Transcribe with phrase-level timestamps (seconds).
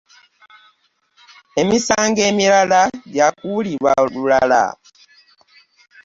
[1.61, 2.81] Emisango emirala
[3.13, 4.63] gya kuwulirwa lulala.